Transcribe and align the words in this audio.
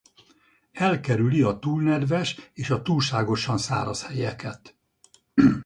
Elkerüli 0.71 1.41
a 1.43 1.59
túl 1.59 1.81
nedves 1.83 2.51
és 2.53 2.69
a 2.69 2.81
túlságosan 2.81 3.57
száraz 3.57 4.05
helyeket. 4.07 4.77